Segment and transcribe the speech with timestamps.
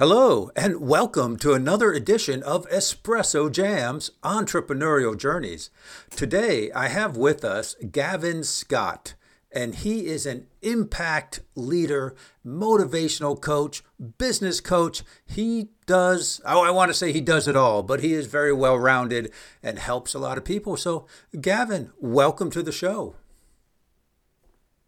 [0.00, 5.68] Hello, and welcome to another edition of Espresso Jam's Entrepreneurial Journeys.
[6.08, 9.12] Today, I have with us Gavin Scott,
[9.52, 13.84] and he is an impact leader, motivational coach,
[14.16, 15.02] business coach.
[15.26, 18.54] He does, oh, I want to say he does it all, but he is very
[18.54, 19.30] well rounded
[19.62, 20.78] and helps a lot of people.
[20.78, 21.04] So,
[21.38, 23.16] Gavin, welcome to the show.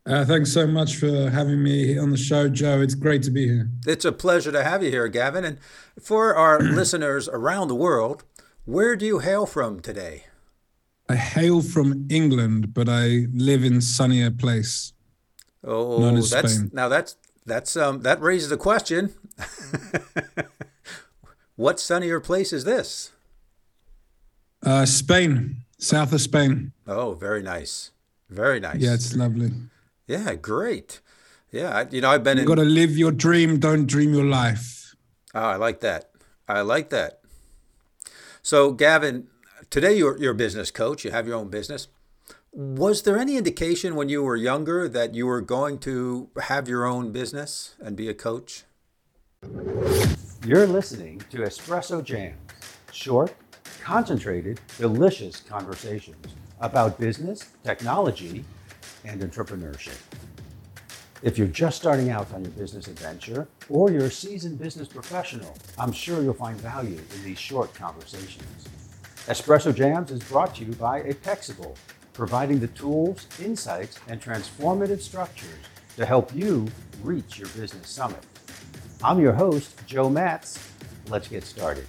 [0.04, 2.80] Uh, thanks so much for having me on the show, Joe.
[2.80, 3.70] It's great to be here.
[3.86, 5.44] It's a pleasure to have you here, Gavin.
[5.44, 5.58] And
[6.00, 8.24] for our listeners around the world,
[8.64, 10.24] where do you hail from today?
[11.08, 14.92] I hail from England, but I live in sunnier place.
[15.64, 16.70] Oh, that's Spain.
[16.72, 17.16] now that's
[17.46, 19.14] that's um that raises a question.
[21.56, 23.12] what sunnier place is this?
[24.64, 26.72] Uh, Spain, south of Spain.
[26.86, 27.90] Oh, very nice,
[28.28, 28.78] very nice.
[28.78, 29.50] Yeah, it's lovely.
[30.06, 31.00] Yeah, great.
[31.50, 32.38] Yeah, you know, I've been.
[32.38, 33.58] You got to live your dream.
[33.58, 34.94] Don't dream your life.
[35.34, 36.10] Oh, I like that.
[36.48, 37.20] I like that.
[38.42, 39.28] So, Gavin,
[39.70, 41.04] today you're you're a business coach.
[41.04, 41.88] You have your own business.
[42.52, 46.84] Was there any indication when you were younger that you were going to have your
[46.84, 48.64] own business and be a coach?
[50.44, 52.36] You're listening to Espresso Jams,
[52.92, 53.34] short,
[53.80, 56.26] concentrated, delicious conversations
[56.60, 58.44] about business, technology,
[59.04, 59.98] and entrepreneurship.
[61.22, 65.56] If you're just starting out on your business adventure or you're a seasoned business professional,
[65.78, 68.68] I'm sure you'll find value in these short conversations.
[69.26, 71.76] Espresso Jams is brought to you by Apexable,
[72.12, 75.60] providing the tools, insights, and transformative structures
[75.96, 76.66] to help you
[77.02, 78.24] reach your business summit.
[79.04, 80.58] I'm your host, Joe Matz.
[81.08, 81.86] Let's get started.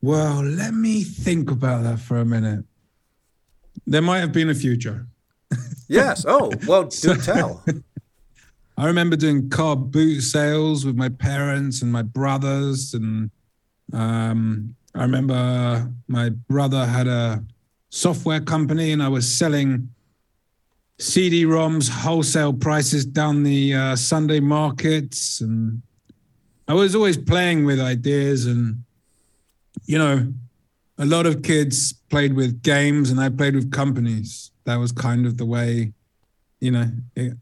[0.00, 2.64] Well, let me think about that for a minute.
[3.86, 5.06] There might have been a future.
[5.92, 6.24] Yes.
[6.26, 7.62] Oh, well, do tell.
[8.78, 13.30] I remember doing car boot sales with my parents and my brothers, and
[13.92, 17.44] um, I remember my brother had a
[17.90, 19.90] software company, and I was selling
[20.98, 25.82] CD-ROMs wholesale prices down the uh, Sunday markets, and
[26.66, 28.82] I was always playing with ideas, and
[29.84, 30.32] you know,
[30.96, 35.26] a lot of kids played with games, and I played with companies that was kind
[35.26, 35.92] of the way,
[36.60, 37.34] you know, it,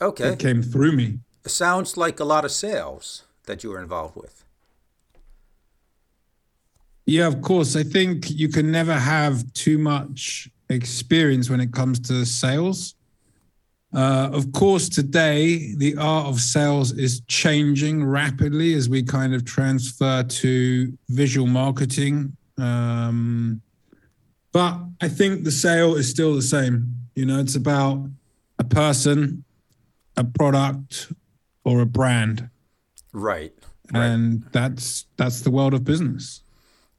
[0.00, 1.18] okay, it came through me.
[1.46, 4.44] Sounds like a lot of sales that you were involved with.
[7.06, 7.74] Yeah, of course.
[7.74, 12.94] I think you can never have too much experience when it comes to sales.
[13.94, 19.44] Uh, of course, today the art of sales is changing rapidly as we kind of
[19.44, 22.34] transfer to visual marketing.
[22.56, 23.60] Um,
[24.52, 26.94] but I think the sale is still the same.
[27.14, 28.08] You know, it's about
[28.58, 29.44] a person,
[30.16, 31.12] a product,
[31.64, 32.50] or a brand.
[33.12, 33.52] Right.
[33.92, 34.52] And right.
[34.52, 36.42] that's that's the world of business.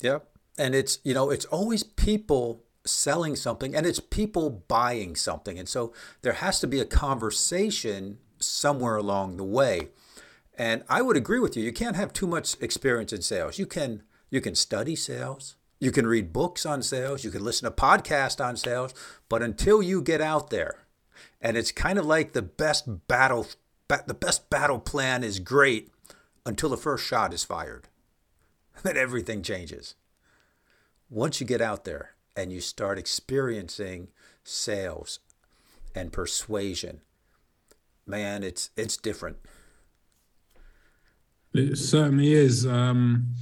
[0.02, 0.28] Yep.
[0.58, 5.58] And it's you know, it's always people selling something and it's people buying something.
[5.58, 9.90] And so there has to be a conversation somewhere along the way.
[10.58, 11.63] And I would agree with you.
[11.63, 13.58] You can't have too much experience in sales.
[13.58, 15.56] You can you can study sales.
[15.84, 18.94] You can read books on sales, you can listen to podcasts on sales,
[19.28, 20.86] but until you get out there,
[21.42, 23.48] and it's kind of like the best battle
[23.90, 25.92] the best battle plan is great
[26.46, 27.90] until the first shot is fired.
[28.82, 29.96] Then everything changes.
[31.10, 34.08] Once you get out there and you start experiencing
[34.46, 35.20] sales
[35.94, 37.02] and persuasion,
[38.08, 39.36] man, it's it's different.
[41.54, 42.66] It certainly is.
[42.66, 43.36] Um,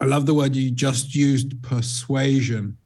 [0.00, 2.76] I love the word you just used, persuasion.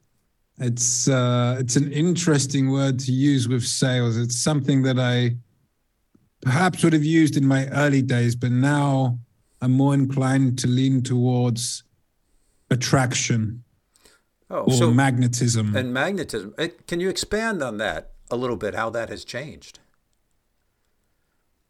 [0.59, 4.16] It's uh, it's an interesting word to use with sales.
[4.16, 5.37] It's something that I
[6.43, 9.19] perhaps would have used in my early days, but now
[9.61, 11.83] I'm more inclined to lean towards
[12.71, 13.65] attraction
[14.50, 15.75] oh, or so, magnetism.
[15.75, 16.55] And magnetism.
[16.87, 18.75] Can you expand on that a little bit?
[18.75, 19.78] How that has changed?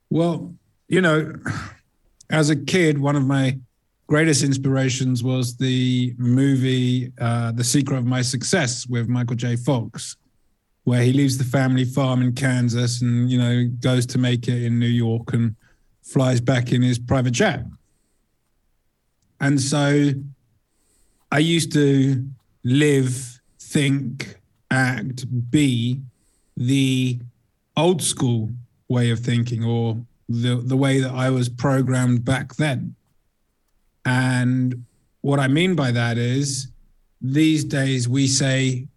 [0.09, 0.55] Well,
[0.89, 1.35] you know,
[2.29, 3.61] as a kid, one of my
[4.11, 9.55] greatest inspirations was the movie uh, The Secret of My Success with Michael J.
[9.55, 10.17] Fox,
[10.83, 14.65] where he leaves the family farm in Kansas and, you know, goes to make it
[14.65, 15.55] in New York and
[16.03, 17.65] flies back in his private jet.
[19.41, 20.11] And so
[21.31, 22.29] I used to
[22.65, 24.41] live, think,
[24.73, 26.01] act, be
[26.57, 27.21] the
[27.77, 28.51] old school
[28.89, 32.97] way of thinking or the, the way that I was programmed back then.
[34.11, 34.87] And
[35.21, 36.67] what I mean by that is
[37.21, 38.89] these days we say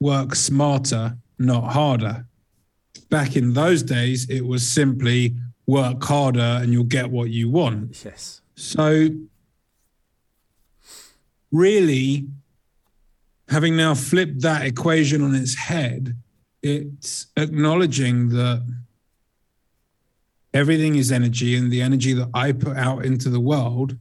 [0.00, 2.26] work smarter, not harder.
[3.08, 5.36] Back in those days, it was simply
[5.66, 8.04] work harder and you'll get what you want.
[8.04, 8.40] Yes.
[8.56, 9.08] So,
[11.52, 12.26] really,
[13.48, 16.16] having now flipped that equation on its head,
[16.62, 18.66] it's acknowledging that
[20.52, 23.96] everything is energy and the energy that I put out into the world,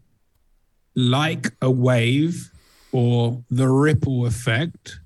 [0.95, 2.51] like a wave
[2.91, 4.99] or the ripple effect,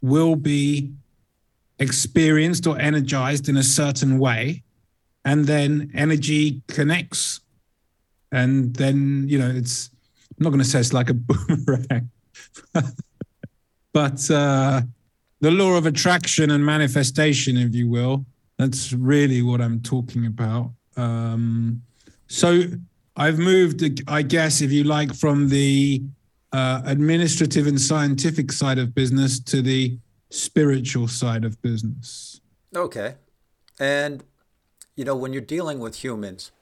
[0.00, 0.92] will be
[1.78, 4.62] experienced or energized in a certain way.
[5.24, 7.40] And then energy connects.
[8.30, 9.90] And then, you know, it's,
[10.38, 12.10] I'm not going to say it's like a boomerang,
[13.92, 14.82] but uh,
[15.40, 18.24] the law of attraction and manifestation, if you will,
[18.58, 20.70] that's really what I'm talking about.
[20.96, 21.82] Um,
[22.28, 22.62] so
[23.16, 26.02] I've moved, I guess, if you like, from the
[26.52, 29.98] uh, administrative and scientific side of business to the
[30.30, 32.40] spiritual side of business.
[32.74, 33.14] Okay.
[33.80, 34.22] And,
[34.96, 36.52] you know, when you're dealing with humans,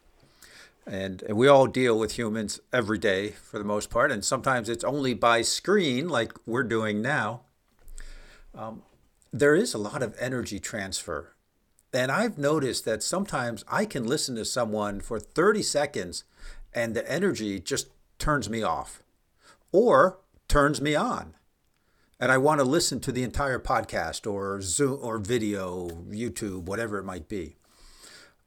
[0.86, 4.84] and, we all deal with humans every day for the most part, and sometimes it's
[4.84, 7.42] only by screen like we're doing now.
[8.54, 8.82] Um,
[9.32, 11.33] there is a lot of energy transfer.
[11.94, 16.24] And I've noticed that sometimes I can listen to someone for 30 seconds
[16.74, 17.88] and the energy just
[18.18, 19.02] turns me off
[19.70, 20.18] or
[20.48, 21.34] turns me on.
[22.18, 26.98] And I want to listen to the entire podcast or Zoom or video, YouTube, whatever
[26.98, 27.56] it might be.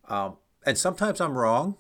[0.10, 1.78] Um, and sometimes I'm wrong.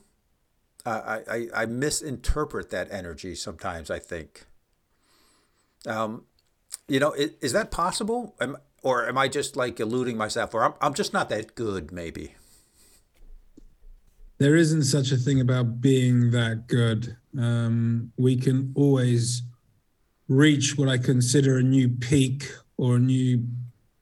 [0.86, 4.46] I, I, I misinterpret that energy sometimes, I think.
[5.86, 6.24] Um,
[6.88, 8.36] you know, is, is that possible?
[8.40, 10.54] Am, or am I just like eluding myself?
[10.54, 12.36] Or I'm, I'm just not that good, maybe?
[14.40, 17.18] There isn't such a thing about being that good.
[17.38, 19.42] Um, we can always
[20.28, 23.44] reach what I consider a new peak or a new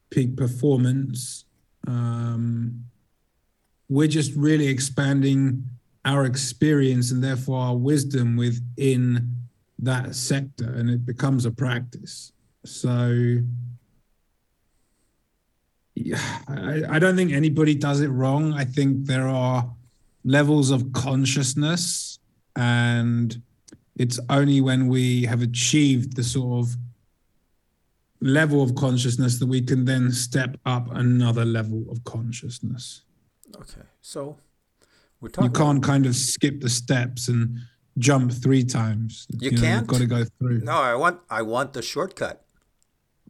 [0.10, 1.46] peak performance.
[1.88, 2.86] Um,
[3.88, 5.64] we're just really expanding
[6.04, 9.36] our experience and therefore our wisdom within
[9.80, 12.32] that sector, and it becomes a practice.
[12.64, 13.38] So,
[16.48, 18.54] I, I don't think anybody does it wrong.
[18.54, 19.70] I think there are
[20.24, 22.20] levels of consciousness,
[22.56, 23.42] and
[23.96, 26.76] it's only when we have achieved the sort of
[28.22, 33.04] level of consciousness that we can then step up another level of consciousness.
[33.56, 34.38] Okay, so
[35.22, 35.52] we're talking.
[35.52, 37.60] You can't kind of skip the steps and
[37.98, 39.28] jump three times.
[39.40, 39.88] You, you can't.
[39.88, 40.60] Know, got to go through.
[40.62, 42.45] No, I want I want the shortcut.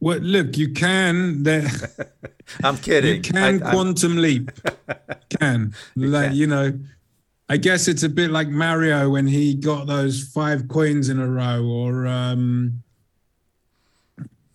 [0.06, 1.42] Well, look, you can.
[1.42, 1.68] There,
[2.64, 3.16] I'm kidding.
[3.16, 4.52] You can I, quantum leap.
[5.40, 6.36] can you like can.
[6.36, 6.80] you know?
[7.50, 11.28] I guess it's a bit like Mario when he got those five coins in a
[11.28, 12.84] row, or um,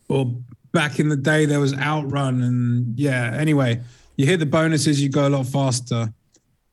[0.09, 0.33] or
[0.71, 3.35] back in the day there was Outrun, and yeah.
[3.37, 3.81] Anyway,
[4.17, 6.15] you hit the bonuses, you go a lot faster.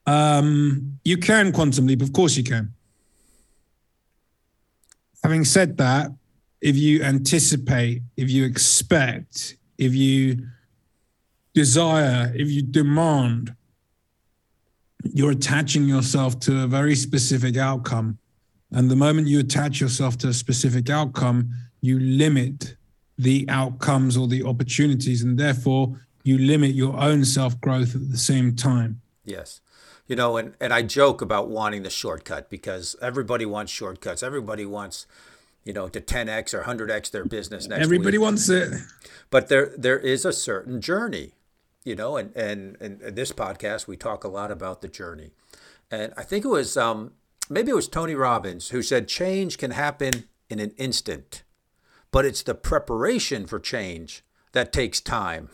[0.05, 2.75] Um, you can quantum leap, of course you can.
[5.23, 6.11] Having said that,
[6.61, 10.47] if you anticipate, if you expect, if you
[11.53, 13.55] desire, if you demand,
[15.03, 18.17] you're attaching yourself to a very specific outcome.
[18.71, 21.51] And the moment you attach yourself to a specific outcome,
[21.81, 22.75] you limit
[23.17, 28.17] the outcomes or the opportunities, and therefore you limit your own self growth at the
[28.17, 29.01] same time.
[29.23, 29.61] Yes.
[30.07, 34.23] You know, and, and I joke about wanting the shortcut because everybody wants shortcuts.
[34.23, 35.05] Everybody wants
[35.67, 38.23] you know, to 10x or 100x their business next Everybody week.
[38.23, 38.73] wants it.
[39.29, 41.33] But there there is a certain journey,
[41.83, 45.31] you know, and, and, and in this podcast, we talk a lot about the journey.
[45.91, 47.11] And I think it was, um,
[47.49, 51.43] maybe it was Tony Robbins who said change can happen in an instant,
[52.11, 55.49] but it's the preparation for change that takes time.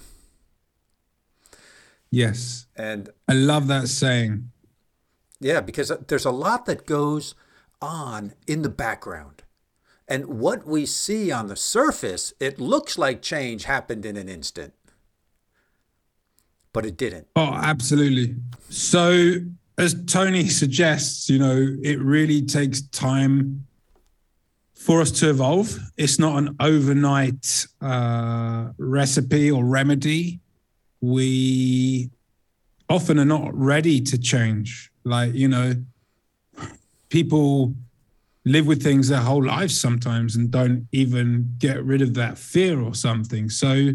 [2.12, 2.67] Yes.
[2.75, 4.51] And I love that saying.
[5.39, 7.34] Yeah, because there's a lot that goes
[7.82, 9.41] on in the background
[10.08, 14.74] and what we see on the surface, it looks like change happened in an instant,
[16.74, 17.28] but it didn't.
[17.36, 18.36] Oh, absolutely.
[18.70, 19.36] So,
[19.78, 23.66] as Tony suggests, you know, it really takes time
[24.74, 25.80] for us to evolve.
[25.98, 30.42] It's not an overnight uh, recipe or remedy.
[31.00, 32.10] We
[32.90, 34.92] often are not ready to change.
[35.06, 35.74] Like, you know,
[37.10, 37.74] people
[38.46, 42.82] live with things their whole lives sometimes and don't even get rid of that fear
[42.82, 43.50] or something.
[43.50, 43.92] So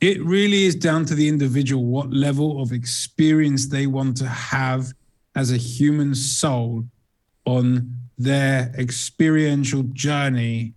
[0.00, 4.92] it really is down to the individual what level of experience they want to have
[5.34, 6.84] as a human soul
[7.44, 10.74] on their experiential journey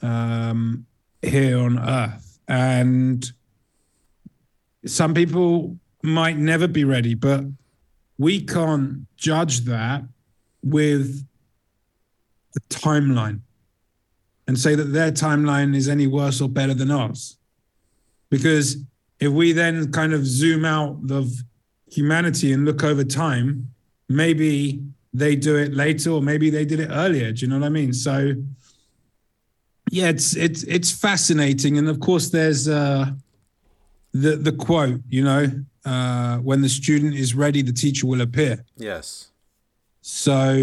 [0.00, 0.86] um,
[1.22, 2.40] here on earth.
[2.48, 3.30] And
[4.84, 7.44] some people might never be ready, but
[8.18, 10.02] we can't judge that
[10.62, 11.26] with
[12.56, 13.40] a timeline
[14.46, 17.36] and say that their timeline is any worse or better than ours.
[18.30, 18.76] Because
[19.20, 21.30] if we then kind of zoom out of
[21.90, 23.68] humanity and look over time,
[24.08, 24.82] maybe
[25.14, 27.32] they do it later or maybe they did it earlier.
[27.32, 27.92] Do you know what I mean?
[27.92, 28.34] So
[29.90, 31.76] yeah, it's it's it's fascinating.
[31.78, 33.10] And of course there's uh
[34.12, 35.46] the the quote, you know,
[35.84, 38.64] uh when the student is ready, the teacher will appear.
[38.76, 39.28] Yes.
[40.00, 40.54] So,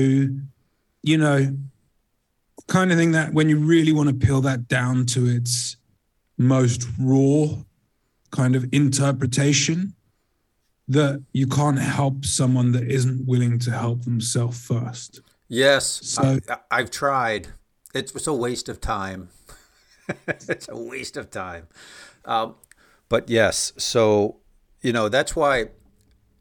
[1.03, 1.55] you know,
[2.69, 5.75] kind of thing that when you really want to peel that down to its
[6.37, 7.47] most raw
[8.31, 9.93] kind of interpretation,
[10.87, 15.21] that you can't help someone that isn't willing to help themselves first.
[15.47, 15.85] Yes.
[15.85, 17.49] So- I, I've tried.
[17.93, 19.29] It's a waste of time.
[20.27, 21.67] it's a waste of time.
[22.25, 22.55] Um,
[23.09, 24.37] but yes, so,
[24.81, 25.69] you know, that's why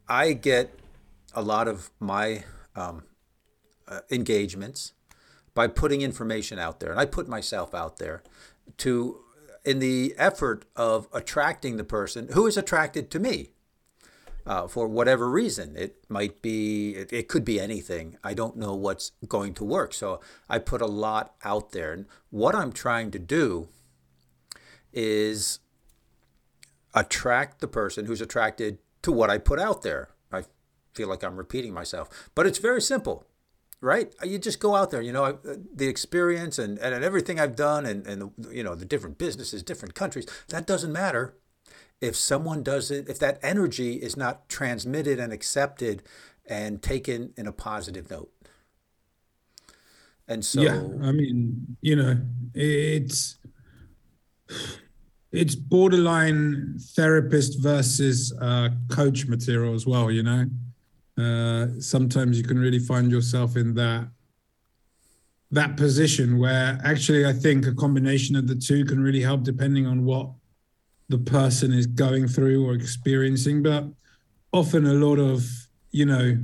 [0.08, 0.78] I get
[1.35, 2.44] a lot of my
[2.76, 3.04] um,
[3.87, 4.92] uh, engagements
[5.59, 6.93] by putting information out there.
[6.93, 8.23] And I put myself out there
[8.77, 9.19] to,
[9.65, 13.49] in the effort of attracting the person who is attracted to me.
[14.47, 15.77] Uh, for whatever reason.
[15.77, 18.17] It might be, it, it could be anything.
[18.25, 19.93] I don't know what's going to work.
[19.93, 21.93] So I put a lot out there.
[21.93, 23.69] And what I'm trying to do
[24.93, 25.59] is
[26.95, 30.11] attract the person who's attracted to what I put out there.
[30.33, 30.45] I
[30.95, 33.27] feel like I'm repeating myself, but it's very simple,
[33.80, 34.12] right?
[34.25, 35.38] You just go out there, you know,
[35.75, 39.94] the experience and, and everything I've done and, and, you know, the different businesses, different
[39.94, 41.37] countries, that doesn't matter
[42.00, 46.02] if someone does it, if that energy is not transmitted and accepted
[46.47, 48.32] and taken in a positive note.
[50.26, 52.20] And so, yeah, I mean, you know,
[52.54, 53.38] it's
[55.32, 60.11] it's borderline therapist versus uh, coach material as well.
[60.11, 60.47] You know,
[61.18, 64.08] uh, sometimes you can really find yourself in that
[65.50, 69.87] that position where actually I think a combination of the two can really help depending
[69.87, 70.28] on what
[71.08, 73.62] the person is going through or experiencing.
[73.62, 73.84] But
[74.52, 75.46] often a lot of
[75.90, 76.38] you know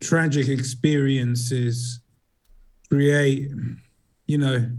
[0.00, 2.00] tragic experiences
[2.90, 3.50] create,
[4.26, 4.70] you know,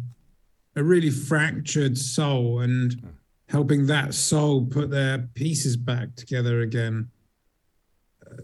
[0.76, 3.14] a really fractured soul and
[3.50, 7.10] helping that soul put their pieces back together again.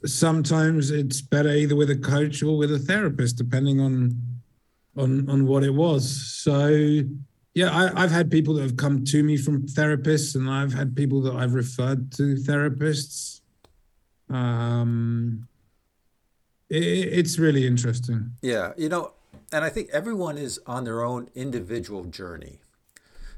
[0.05, 4.21] Sometimes it's better either with a coach or with a therapist, depending on
[4.97, 6.09] on on what it was.
[6.43, 7.03] So
[7.53, 10.95] yeah, I, I've had people that have come to me from therapists, and I've had
[10.95, 13.41] people that I've referred to therapists.
[14.29, 15.47] Um,
[16.69, 18.31] it, it's really interesting.
[18.41, 19.13] Yeah, you know,
[19.51, 22.59] and I think everyone is on their own individual journey.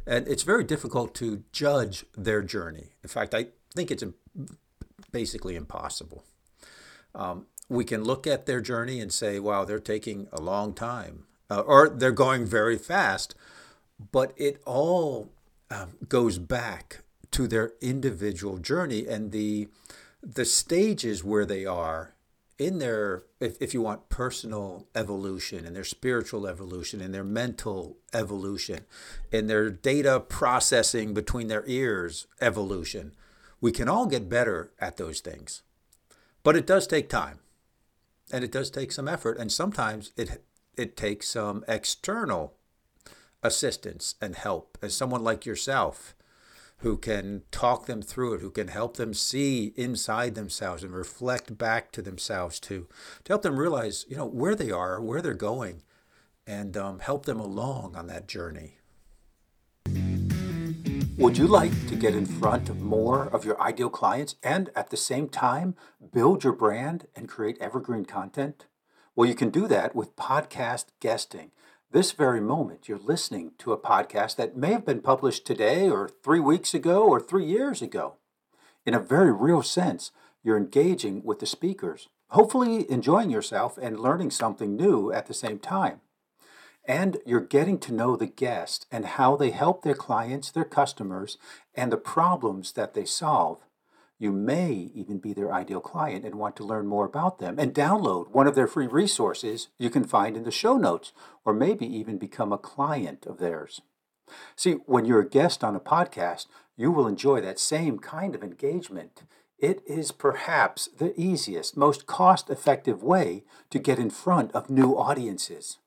[0.05, 2.89] And it's very difficult to judge their journey.
[3.03, 4.03] In fact, I think it's
[5.11, 6.25] basically impossible.
[7.15, 11.25] Um, we can look at their journey and say, wow, they're taking a long time,
[11.49, 13.35] uh, or they're going very fast.
[14.11, 15.31] But it all
[15.71, 19.67] um, goes back to their individual journey and the
[20.21, 22.13] the stages where they are
[22.57, 27.97] in their if, if you want personal evolution and their spiritual evolution and their mental
[28.13, 28.81] evolution
[29.31, 33.13] and their data processing between their ears evolution
[33.59, 35.63] we can all get better at those things
[36.43, 37.39] but it does take time
[38.31, 40.43] and it does take some effort and sometimes it
[40.75, 42.53] it takes some external
[43.43, 46.15] assistance and help as someone like yourself
[46.77, 51.57] who can talk them through it, who can help them see inside themselves and reflect
[51.57, 52.87] back to themselves to,
[53.23, 55.81] to help them realize, you know, where they are, where they're going,
[56.45, 58.79] and um, help them along on that journey.
[61.17, 64.89] Would you like to get in front of more of your ideal clients and at
[64.89, 65.75] the same time
[66.11, 68.65] build your brand and create evergreen content?
[69.15, 71.51] Well, you can do that with podcast guesting.
[71.91, 76.09] This very moment, you're listening to a podcast that may have been published today or
[76.23, 78.15] three weeks ago or three years ago.
[78.83, 80.11] In a very real sense,
[80.43, 85.59] you're engaging with the speakers, hopefully enjoying yourself and learning something new at the same
[85.59, 86.01] time.
[86.85, 91.37] And you're getting to know the guest and how they help their clients, their customers,
[91.75, 93.59] and the problems that they solve.
[94.19, 97.73] You may even be their ideal client and want to learn more about them and
[97.73, 101.13] download one of their free resources you can find in the show notes,
[101.45, 103.81] or maybe even become a client of theirs.
[104.55, 106.47] See, when you're a guest on a podcast,
[106.77, 109.23] you will enjoy that same kind of engagement.
[109.57, 114.97] It is perhaps the easiest, most cost effective way to get in front of new
[114.97, 115.79] audiences.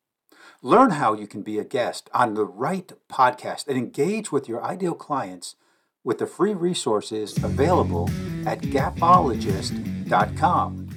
[0.66, 4.64] Learn how you can be a guest on the right podcast and engage with your
[4.64, 5.54] ideal clients
[6.02, 8.10] with the free resources available
[8.44, 9.86] at gapologist.com.
[10.08, 10.88] espressojam.com.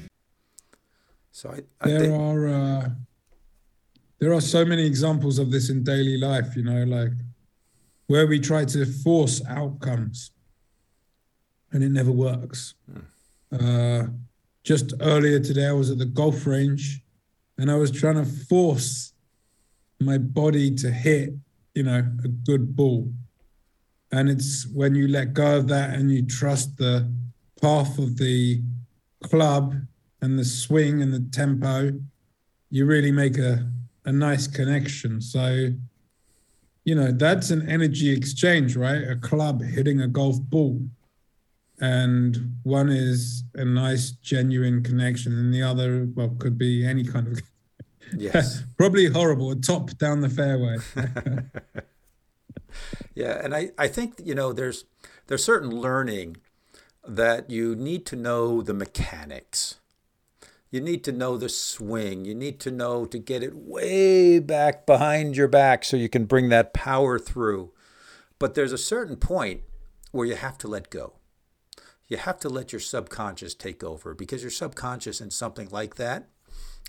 [1.32, 2.90] So I, I there think, are uh,
[4.18, 6.56] there are so many examples of this in daily life.
[6.56, 7.12] You know, like
[8.08, 10.32] where we try to force outcomes,
[11.72, 12.74] and it never works.
[13.52, 14.08] Uh,
[14.64, 17.02] just earlier today, I was at the golf range,
[17.56, 19.14] and I was trying to force
[20.00, 21.34] my body to hit,
[21.76, 23.12] you know, a good ball.
[24.12, 27.12] And it's when you let go of that and you trust the
[27.62, 28.62] path of the
[29.24, 29.76] club
[30.22, 31.92] and the swing and the tempo,
[32.72, 33.70] you really make a,
[34.06, 35.22] a nice connection.
[35.22, 35.70] So,
[36.86, 39.04] you know, that's an energy exchange, right?
[39.08, 40.82] A club hitting a golf ball.
[41.82, 47.28] And one is a nice, genuine connection, and the other, well, could be any kind
[47.28, 47.42] of
[48.16, 48.64] yes.
[48.78, 50.78] probably horrible, top down the fairway.
[53.20, 54.86] Yeah, and I, I think you know there's
[55.28, 56.38] there's certain learning
[57.06, 59.76] that you need to know the mechanics.
[60.72, 62.24] You need to know the swing.
[62.24, 66.26] You need to know to get it way back behind your back so you can
[66.26, 67.72] bring that power through.
[68.38, 69.64] But there's a certain point
[70.12, 71.16] where you have to let go.
[72.08, 76.30] You have to let your subconscious take over because your subconscious in something like that,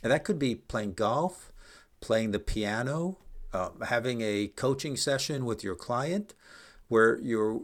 [0.02, 1.52] and that could be playing golf,
[2.00, 3.18] playing the piano,
[3.52, 6.34] uh, having a coaching session with your client
[6.88, 7.62] where your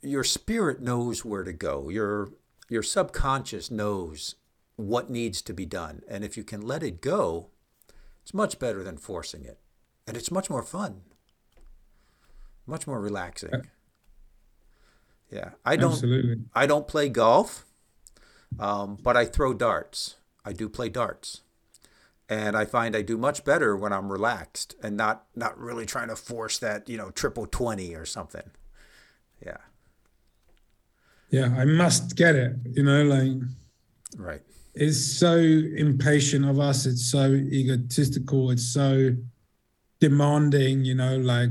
[0.00, 1.88] your spirit knows where to go.
[1.88, 2.30] Your
[2.68, 4.36] your subconscious knows
[4.76, 6.02] what needs to be done.
[6.08, 7.50] And if you can let it go
[8.26, 9.60] it's much better than forcing it.
[10.04, 11.02] And it's much more fun.
[12.66, 13.52] Much more relaxing.
[15.30, 15.50] Yeah.
[15.64, 16.38] I don't Absolutely.
[16.52, 17.64] i don't play golf
[18.58, 20.16] um, but i throw darts.
[20.44, 21.42] I do play darts
[22.28, 26.08] and I find I do much better when I'm relaxed and not not really trying
[26.08, 28.50] to force that you know triple twenty or something.
[29.44, 29.58] Yeah.
[31.30, 32.56] Yeah, I must get it.
[32.64, 33.32] You know, like
[34.16, 34.40] Right.
[34.74, 36.86] it's so impatient of us.
[36.86, 38.50] It's so egotistical.
[38.50, 39.10] It's so
[40.00, 40.84] demanding.
[40.84, 41.50] You know, like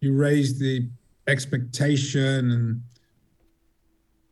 [0.00, 0.88] you raise the
[1.26, 2.82] expectation and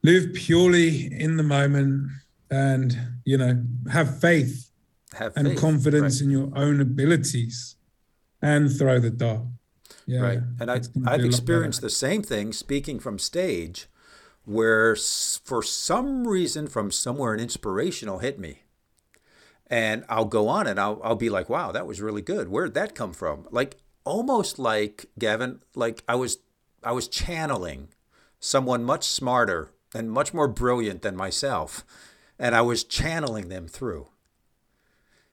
[0.03, 2.11] live purely in the moment,
[2.51, 4.68] and you know, have faith
[5.19, 5.59] Have and faith.
[5.61, 6.25] confidence Right.
[6.25, 7.77] in your own abilities,
[8.43, 9.47] and throw the dart.
[10.07, 10.41] Yeah, Right.
[10.61, 13.89] And I, I've be a lot experienced the same thing speaking from stage
[14.45, 18.63] where s- for some reason from somewhere an inspiration will hit me.
[19.67, 22.49] And I'll go on and I'll, I'll be like, wow, that was really good.
[22.49, 23.47] Where'd that come from?
[23.51, 26.39] Like almost like Gavin, like I was
[26.83, 27.89] I was channeling
[28.41, 31.85] someone much smarter and much more brilliant than myself.
[32.39, 34.09] And I was channeling them through.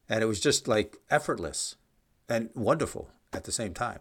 [0.10, 1.76] And it was just like effortless
[2.30, 4.00] and wonderful at the same time.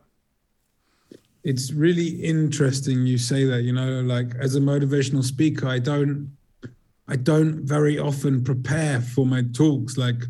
[1.42, 6.18] it's really interesting you say that you know like as a motivational speaker i don't
[7.06, 9.98] i don't very often prepare for my talks.
[9.98, 10.20] Like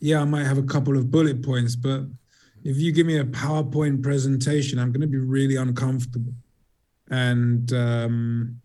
[0.00, 2.00] yeah i might have a couple of bullet points but
[2.64, 6.34] if you give me a powerpoint presentation i'm going to be really uncomfortable.
[7.10, 8.60] And um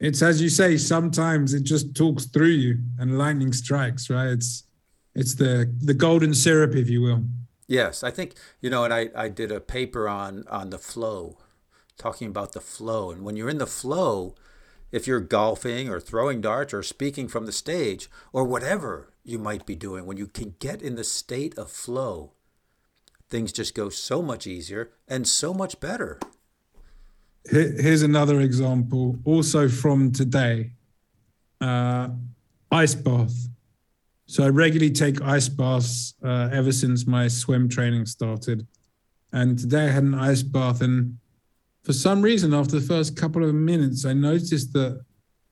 [0.00, 4.30] it's as you say sometimes it just talks through you and lightning strikes right?
[4.36, 4.64] It's
[5.16, 7.22] it's the the golden syrup if you will
[7.66, 11.38] Yes, I think you know, and I, I did a paper on on the flow,
[11.98, 13.10] talking about the flow.
[13.10, 14.34] And when you're in the flow,
[14.92, 19.66] if you're golfing or throwing darts or speaking from the stage or whatever you might
[19.66, 22.32] be doing, when you can get in the state of flow,
[23.28, 26.20] things just go so much easier and so much better.
[27.50, 30.72] Here's another example, also from today.
[31.60, 32.08] Uh,
[32.70, 33.48] ice bath.
[34.26, 38.66] So I regularly take ice baths uh, ever since my swim training started.
[39.32, 41.18] And today I had an ice bath, and
[41.82, 45.04] for some reason, after the first couple of minutes, I noticed that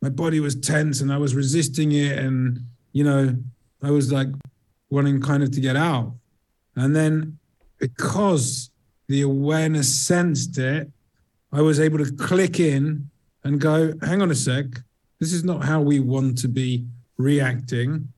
[0.03, 2.61] my body was tense and I was resisting it, and
[2.93, 3.37] you know,
[3.83, 4.29] I was like
[4.91, 6.15] wanting kind of to get out.
[6.77, 7.39] And then
[7.79, 8.71] because
[9.09, 10.91] the awareness sensed it,
[11.53, 13.11] I was able to click in
[13.45, 14.67] and go, hang on a sec,
[15.21, 18.09] this is not how we want to be reacting.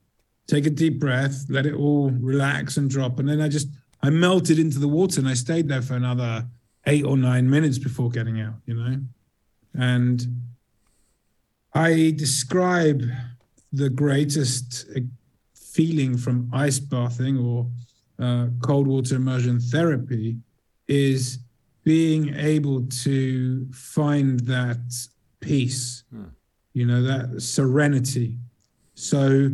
[0.47, 3.19] Take a deep breath, let it all relax and drop.
[3.19, 3.69] And then I just,
[4.03, 6.47] I melted into the water and I stayed there for another
[6.87, 9.01] eight or nine minutes before getting out, you know?
[9.75, 10.25] And
[11.75, 13.03] I describe
[13.73, 15.01] the greatest uh,
[15.55, 17.67] feeling from ice bathing or
[18.19, 20.39] uh, cold water immersion therapy
[20.89, 21.39] is
[21.85, 24.79] being able to find that
[25.41, 26.05] peace,
[26.73, 28.39] you know, that serenity.
[28.95, 29.51] So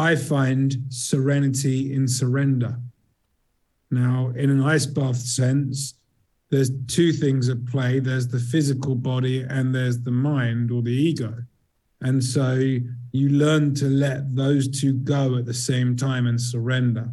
[0.00, 2.80] I find serenity in surrender.
[3.90, 5.94] Now, in an ice bath sense,
[6.48, 10.90] there's two things at play there's the physical body and there's the mind or the
[10.90, 11.34] ego.
[12.00, 12.54] And so
[13.12, 17.10] you learn to let those two go at the same time and surrender.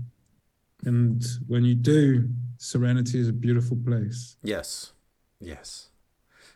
[0.85, 4.37] And when you do, serenity is a beautiful place.
[4.41, 4.93] Yes.
[5.41, 5.89] Yes.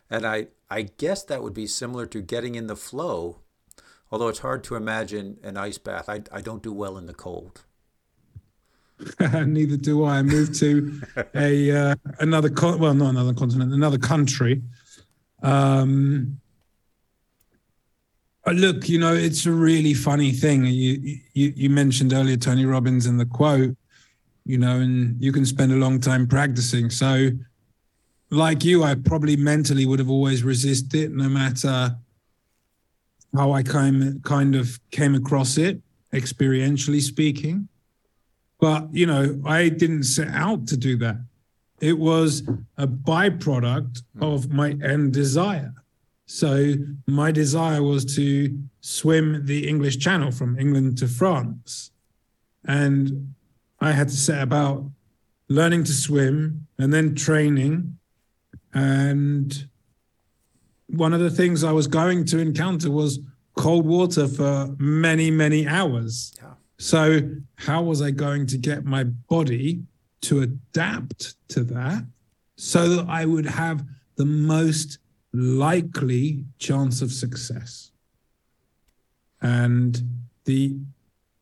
[0.08, 3.40] And I, I guess that would be similar to getting in the flow,
[4.12, 6.08] although it's hard to imagine an ice bath.
[6.08, 7.64] I, I don't do well in the cold.
[9.20, 10.18] Neither do I.
[10.18, 11.00] I moved to
[11.34, 14.62] a uh, another con- well, not another continent, another country.
[15.42, 16.38] Um,
[18.46, 20.66] uh, look, you know, it's a really funny thing.
[20.66, 23.74] You, you you mentioned earlier Tony Robbins in the quote,
[24.44, 26.90] you know, and you can spend a long time practicing.
[26.90, 27.30] So,
[28.30, 31.96] like you, I probably mentally would have always resisted, no matter
[33.34, 35.80] how I kind kind of came across it,
[36.12, 37.68] experientially speaking.
[38.60, 41.16] But you know, I didn't set out to do that.
[41.80, 42.42] It was
[42.76, 45.74] a byproduct of my end desire.
[46.26, 46.74] So
[47.06, 51.90] my desire was to swim the English Channel from England to France.
[52.64, 53.34] And
[53.80, 54.88] I had to set about
[55.48, 57.98] learning to swim and then training.
[58.72, 59.68] And
[60.92, 63.18] one of the things I was going to encounter was
[63.56, 66.34] cold water for many, many hours.
[66.36, 66.50] Yeah.
[66.78, 67.20] So,
[67.56, 69.82] how was I going to get my body
[70.22, 72.04] to adapt to that
[72.56, 73.84] so that I would have
[74.16, 74.98] the most
[75.32, 77.90] likely chance of success.
[79.40, 80.00] And
[80.44, 80.76] the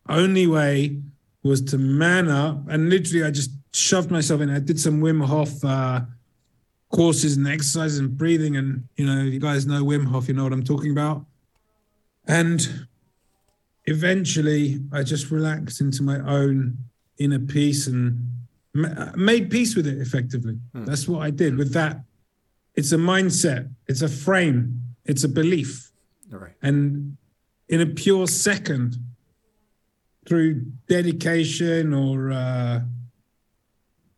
[0.09, 1.01] only way
[1.43, 2.69] was to man up.
[2.69, 4.51] And literally, I just shoved myself in.
[4.51, 6.03] I did some Wim Hof uh,
[6.91, 8.57] courses and exercises and breathing.
[8.57, 11.25] And, you know, you guys know Wim Hof, you know what I'm talking about.
[12.27, 12.87] And
[13.87, 16.79] eventually, I just relaxed into my own
[17.19, 18.33] inner peace and
[18.73, 20.59] made peace with it effectively.
[20.73, 20.85] Hmm.
[20.85, 22.03] That's what I did with that
[22.75, 25.93] it's a mindset, it's a frame, it's a belief.
[26.31, 26.55] Right.
[26.63, 27.17] And
[27.69, 28.97] in a pure second,
[30.27, 32.81] through dedication or uh,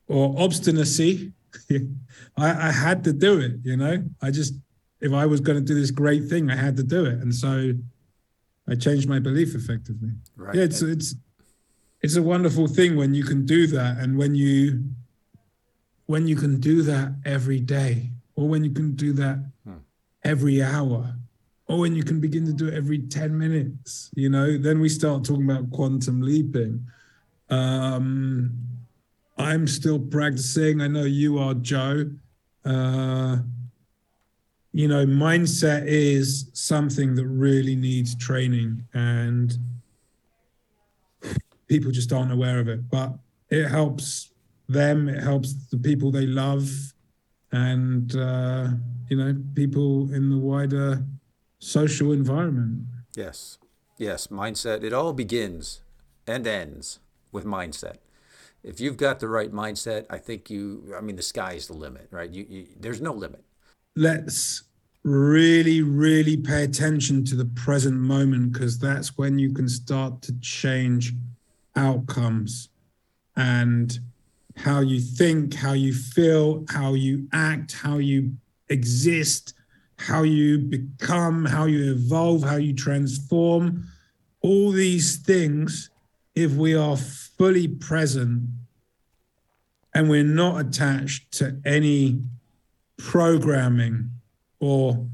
[0.08, 1.32] or obstinacy,
[2.36, 3.52] I, I had to do it.
[3.62, 4.54] You know, I just
[5.00, 7.34] if I was going to do this great thing, I had to do it, and
[7.34, 7.72] so
[8.68, 10.10] I changed my belief effectively.
[10.36, 10.54] Right.
[10.54, 11.14] Yeah, it's it's
[12.00, 14.84] it's a wonderful thing when you can do that, and when you
[16.06, 19.76] when you can do that every day or when you can do that hmm.
[20.24, 21.14] every hour,
[21.68, 24.88] or when you can begin to do it every 10 minutes, you know, then we
[24.88, 26.86] start talking about quantum leaping.
[27.50, 28.52] Um,
[29.42, 30.81] I'm still practicing.
[30.81, 32.11] I know you are, Joe.
[32.64, 33.38] Uh,
[34.72, 39.57] you know, mindset is something that really needs training, and
[41.66, 42.88] people just aren't aware of it.
[42.88, 43.14] But
[43.50, 44.31] it helps
[44.68, 46.70] them, it helps the people they love,
[47.50, 48.68] and uh,
[49.09, 51.05] you know people in the wider
[51.59, 52.85] social environment.
[53.14, 53.59] Yes,
[53.98, 54.83] yes, mindset.
[54.83, 55.83] It all begins
[56.26, 57.00] and ends
[57.31, 57.96] with mindset.
[58.64, 60.94] If you've got the right mindset, I think you.
[60.96, 62.31] I mean, the sky is the limit, right?
[62.31, 63.44] You, you there's no limit.
[63.96, 64.62] Let's
[65.05, 70.33] really, really pay attention to the present moment because that's when you can start to
[70.40, 71.14] change
[71.75, 72.68] outcomes
[73.37, 73.98] and
[74.57, 78.37] how you think, how you feel, how you act, how you
[78.68, 79.55] exist,
[79.96, 83.85] how you become, how you evolve, how you transform.
[84.40, 85.90] All these things,
[86.35, 88.49] if we are fully present
[89.95, 92.23] and we're not attached to any
[92.97, 94.11] programming
[94.61, 95.07] or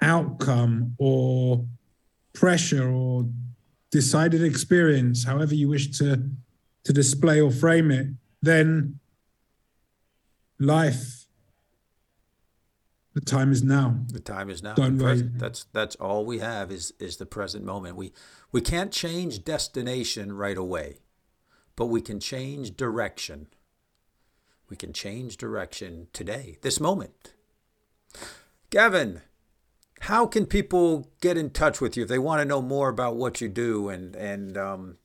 [0.00, 1.64] outcome or
[2.32, 3.26] pressure or
[3.90, 6.28] decided experience, however you wish to,
[6.84, 8.08] to display or frame it,
[8.42, 8.98] then
[10.58, 11.25] life
[13.16, 13.96] the time is now.
[14.12, 14.74] The time is now.
[14.74, 15.38] Don't wait.
[15.38, 17.96] that's that's all we have is is the present moment.
[17.96, 18.12] We
[18.52, 21.00] we can't change destination right away
[21.76, 23.46] but we can change direction.
[24.68, 27.34] We can change direction today this moment.
[28.70, 29.20] Gavin
[30.00, 33.16] how can people get in touch with you if they want to know more about
[33.16, 34.98] what you do and and um,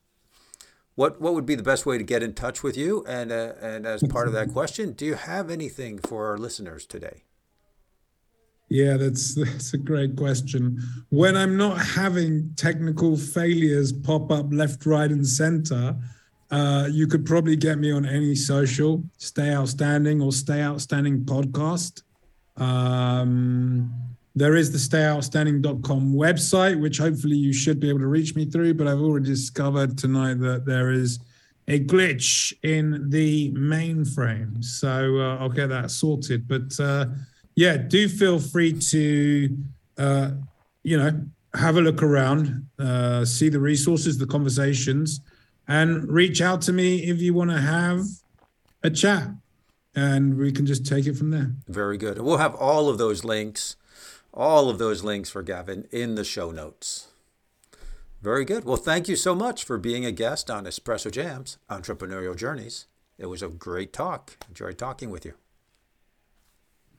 [0.95, 3.05] what what would be the best way to get in touch with you?
[3.07, 6.85] And uh, and as part of that question, do you have anything for our listeners
[6.85, 7.23] today?
[8.71, 10.81] Yeah, that's that's a great question.
[11.09, 15.93] When I'm not having technical failures pop up left, right, and center,
[16.51, 22.03] uh, you could probably get me on any social, Stay Outstanding or Stay Outstanding podcast.
[22.55, 23.93] Um,
[24.35, 28.75] there is the stayoutstanding.com website, which hopefully you should be able to reach me through.
[28.75, 31.19] But I've already discovered tonight that there is
[31.67, 34.63] a glitch in the mainframe.
[34.63, 36.47] So uh, I'll get that sorted.
[36.47, 37.07] But uh,
[37.55, 39.57] yeah, do feel free to,
[39.97, 40.31] uh,
[40.83, 45.19] you know, have a look around, uh, see the resources, the conversations,
[45.67, 48.05] and reach out to me if you want to have
[48.83, 49.29] a chat
[49.95, 51.51] and we can just take it from there.
[51.67, 52.19] Very good.
[52.21, 53.75] We'll have all of those links,
[54.33, 57.07] all of those links for Gavin in the show notes.
[58.21, 58.63] Very good.
[58.63, 62.85] Well, thank you so much for being a guest on Espresso Jams Entrepreneurial Journeys.
[63.17, 64.37] It was a great talk.
[64.47, 65.33] Enjoyed talking with you.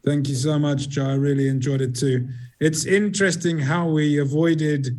[0.05, 1.07] Thank you so much, Joe.
[1.07, 2.29] I really enjoyed it too.
[2.61, 4.99] It's interesting how we avoided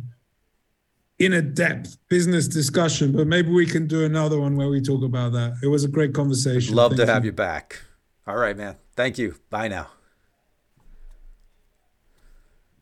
[1.18, 5.02] in a depth business discussion, but maybe we can do another one where we talk
[5.02, 5.58] about that.
[5.62, 6.74] It was a great conversation.
[6.74, 7.12] Love Thank to you.
[7.12, 7.82] have you back.
[8.26, 8.76] All right, man.
[8.96, 9.36] Thank you.
[9.50, 9.88] Bye now.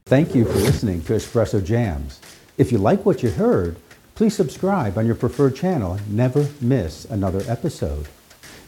[0.06, 2.20] Thank you for listening to Espresso Jams.
[2.58, 3.76] If you like what you heard,
[4.14, 8.08] please subscribe on your preferred channel and never miss another episode.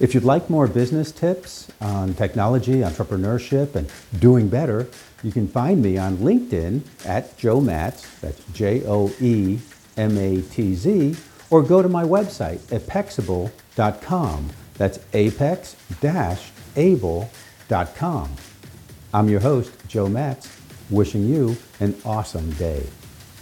[0.01, 4.89] If you'd like more business tips on technology, entrepreneurship, and doing better,
[5.23, 9.61] you can find me on LinkedIn at Joe Matz, that's J O E
[9.97, 11.17] M A T Z,
[11.51, 14.51] or go to my website, apexable.com.
[14.77, 15.77] That's apex
[16.77, 18.31] able.com.
[19.15, 20.51] I'm your host, Joe Matz,
[20.91, 22.85] wishing you an awesome day.